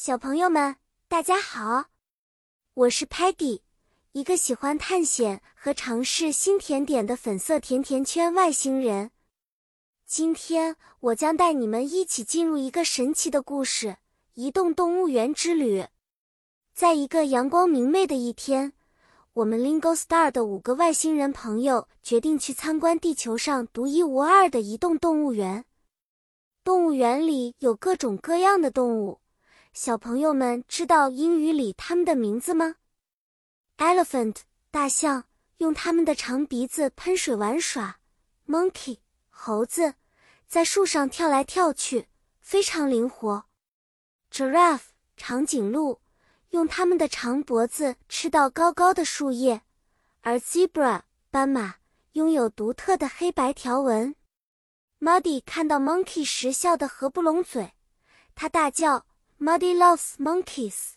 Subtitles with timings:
[0.00, 0.76] 小朋友们，
[1.08, 1.86] 大家好，
[2.74, 3.62] 我是 Patty，
[4.12, 9.10] 一个喜欢探险和尝试新甜点的粉色甜甜圈外星人。
[10.06, 13.96] 今天我将带你们一起进入一个神奇的故事——
[14.34, 15.84] 移动动物园之旅。
[16.72, 18.74] 在一个阳光明媚的一天，
[19.32, 25.64] 我们 Lingo Star 的五个外星人朋友决定去参观地球上独一无二的移动动物园。
[26.62, 29.18] 动物园里有各种各样的动物。
[29.80, 32.74] 小朋友们知道英语里它们的名字吗
[33.76, 34.38] ？Elephant
[34.72, 35.26] 大象
[35.58, 38.00] 用它们的长鼻子喷水玩耍
[38.48, 38.98] ；Monkey
[39.30, 39.94] 猴子
[40.48, 42.08] 在树上跳来跳去，
[42.40, 43.44] 非常灵活
[44.32, 46.00] ；Giraffe 长颈鹿
[46.48, 49.60] 用它们的长脖子吃到高高的树叶；
[50.22, 51.76] 而 Zebra 斑马
[52.14, 54.16] 拥有独特的黑白条纹。
[54.98, 57.74] Muddy 看到 Monkey 时笑得合不拢嘴，
[58.34, 59.06] 他大叫。
[59.39, 60.93] Muddy loves monkeys.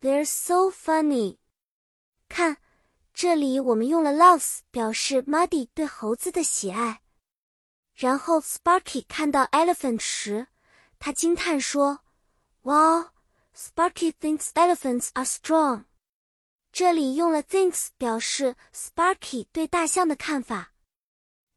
[0.00, 1.38] They're so funny.
[2.28, 2.58] 看，
[3.14, 7.02] 这里我们用了 loves 表示 Muddy 对猴子的喜爱。
[7.94, 10.46] 然后 Sparky 看到 elephant 时，
[10.98, 12.00] 他惊叹说：“
[12.62, 13.10] Wow,
[13.56, 15.84] Sparky thinks elephants are strong.”
[16.70, 20.72] 这里用了 thinks 表示 Sparky 对大象的看法。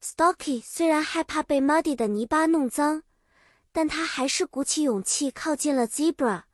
[0.01, 3.03] Stocky 虽然害怕被 Muddy 的泥巴弄脏。
[3.76, 6.44] 但他还是鼓起勇气靠近了 Zebra，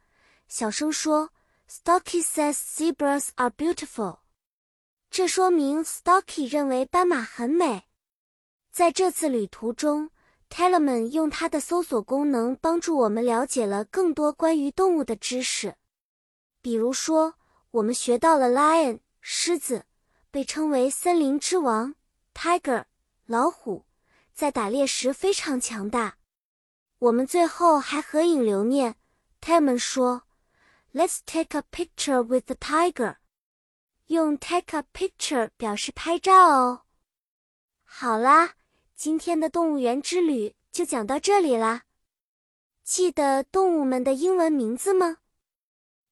[0.49, 1.31] 小声说
[1.71, 4.19] ：“Stocky says zebras are beautiful。”
[5.09, 7.85] 这说明 Stocky 认为斑马很美。
[8.73, 10.11] 在这次旅途中
[10.51, 15.77] ，Telemann 用他的搜索功能帮助我们了解了更多关于动物的知识。
[16.61, 17.35] 比如说，
[17.71, 19.87] 我们学到了 lion 狮子
[20.33, 21.95] 被称为森林之王
[22.35, 22.87] ，tiger
[23.27, 23.85] 老虎
[24.35, 26.17] 在打猎时非常强大。
[27.03, 28.95] 我们最后还合影留念。
[29.41, 30.23] 他们说
[30.95, 33.17] ：“Let's take a picture with the tiger。”
[34.07, 36.83] 用 “take a picture” 表示拍照哦。
[37.83, 38.55] 好啦，
[38.95, 41.83] 今天的动物园之旅就讲到这里啦。
[42.85, 45.17] 记得动物们的英文名字吗？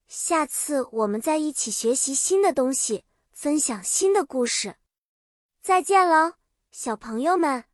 [0.09, 4.75] 下次我们再一起学习新的东西，分享新的故事。
[5.61, 6.33] 再见喽，
[6.69, 7.70] 小朋友们。